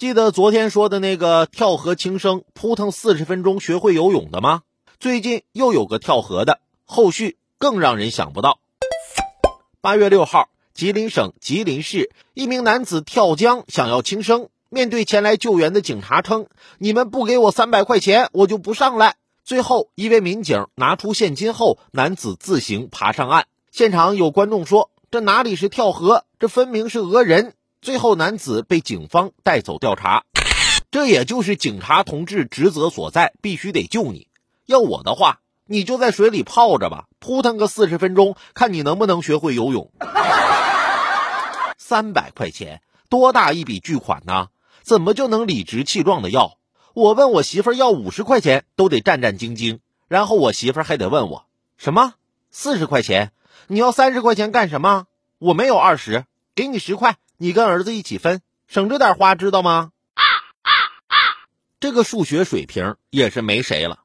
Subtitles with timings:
[0.00, 4.62] 记得昨天说的那个跳河轻生，扑腾四十分钟学会游泳的吗？
[4.98, 8.60] 最近又有个跳河的，后续更让人想不到。
[9.82, 16.46] 八月六号，吉林省吉林市一名男子跳江想要轻生，面对前来救援的警察称
[16.80, 23.44] ：“你们不给我三百块钱，我就不上来。”最后，一位民警拿出现金后，男子自行爬上岸。
[23.70, 27.52] 现场有观众说：“这哪里是跳河，这分明是讹人。”
[27.82, 30.24] 最后，男子被警方带走调查。
[30.90, 34.28] 这也就是警察同志职责所在，必须得救你。
[34.66, 39.90] 要我的话，你就在水里泡着吧，扑腾个四十分钟，看你能不能学会游泳。
[41.78, 44.48] 三百块钱，多大一笔巨款呢？
[44.82, 46.58] 怎么就能理直气壮的要？
[46.92, 49.78] 我问我媳妇要五十块钱，都得战战兢兢。
[50.06, 51.46] 然后我媳妇还得问我
[51.78, 52.12] 什么？
[52.50, 53.32] 四十块钱？
[53.68, 55.06] 你要三十块钱干什么？
[55.38, 56.26] 我没有二十，
[56.60, 57.16] 给你十块。
[57.38, 59.92] 你跟儿子一起分，省着点花，知道吗？
[60.12, 60.22] 啊
[60.60, 60.70] 啊
[61.06, 61.16] 啊
[61.80, 63.99] 这个数学水平也是没谁了。